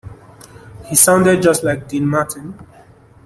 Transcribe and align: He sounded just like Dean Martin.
He 0.87 0.95
sounded 0.95 1.43
just 1.43 1.63
like 1.63 1.87
Dean 1.87 2.07
Martin. 2.07 2.57